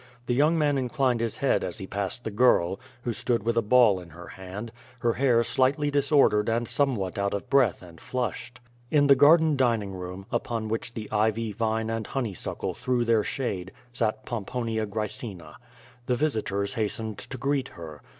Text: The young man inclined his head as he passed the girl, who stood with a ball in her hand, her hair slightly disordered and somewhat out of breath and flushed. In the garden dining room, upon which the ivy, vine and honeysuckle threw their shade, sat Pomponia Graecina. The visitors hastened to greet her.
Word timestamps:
The 0.25 0.33
young 0.33 0.57
man 0.57 0.79
inclined 0.79 1.19
his 1.19 1.37
head 1.37 1.63
as 1.63 1.77
he 1.77 1.85
passed 1.85 2.23
the 2.23 2.31
girl, 2.31 2.79
who 3.03 3.13
stood 3.13 3.43
with 3.43 3.55
a 3.55 3.61
ball 3.61 3.99
in 3.99 4.09
her 4.09 4.29
hand, 4.29 4.71
her 4.97 5.13
hair 5.13 5.43
slightly 5.43 5.91
disordered 5.91 6.49
and 6.49 6.67
somewhat 6.67 7.19
out 7.19 7.35
of 7.35 7.51
breath 7.51 7.83
and 7.83 8.01
flushed. 8.01 8.59
In 8.89 9.05
the 9.05 9.13
garden 9.13 9.55
dining 9.55 9.91
room, 9.93 10.25
upon 10.31 10.69
which 10.69 10.95
the 10.95 11.07
ivy, 11.11 11.51
vine 11.53 11.91
and 11.91 12.07
honeysuckle 12.07 12.73
threw 12.73 13.05
their 13.05 13.23
shade, 13.23 13.71
sat 13.93 14.25
Pomponia 14.25 14.87
Graecina. 14.87 15.53
The 16.07 16.15
visitors 16.15 16.73
hastened 16.73 17.19
to 17.19 17.37
greet 17.37 17.67
her. 17.67 18.01